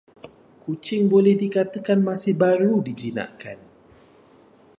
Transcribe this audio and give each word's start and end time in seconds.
Kucing 0.65 1.03
boleh 1.13 1.35
dikatakan 1.43 1.99
masih 2.09 2.33
baru 2.43 2.73
dijinakkan. 2.87 3.57